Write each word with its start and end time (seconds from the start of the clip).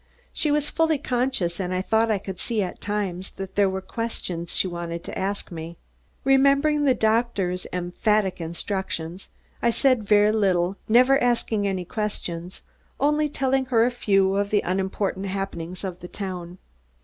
She 0.33 0.49
was 0.49 0.67
fully 0.71 0.97
conscious 0.97 1.59
and 1.59 1.71
I 1.71 1.83
thought 1.83 2.09
I 2.09 2.17
could 2.17 2.39
see 2.39 2.63
at 2.63 2.81
times 2.81 3.29
that 3.33 3.53
there 3.53 3.69
were 3.69 3.81
questions 3.83 4.49
she 4.55 4.65
wanted 4.67 5.03
to 5.03 5.15
ask 5.15 5.51
me. 5.51 5.77
Remembering 6.23 6.85
the 6.85 6.95
doctor's 6.95 7.67
emphatic 7.71 8.41
instructions, 8.41 9.29
I 9.61 9.69
said 9.69 10.03
very 10.03 10.31
little, 10.31 10.75
never 10.89 11.21
asking 11.21 11.67
any 11.67 11.85
questions, 11.85 12.63
only 12.99 13.29
telling 13.29 13.65
her 13.65 13.85
a 13.85 13.91
few 13.91 14.37
of 14.37 14.49
the 14.49 14.61
unimportant 14.61 15.27
happenings 15.27 15.83
of 15.83 15.99
the 15.99 16.07
town. 16.07 16.57